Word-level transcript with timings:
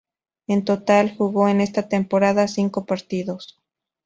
En 0.47 0.65
total, 0.65 1.15
jugó 1.15 1.47
en 1.47 1.61
esa 1.61 1.87
temporada 1.87 2.47
cinco 2.47 2.87
partidos. 2.87 3.59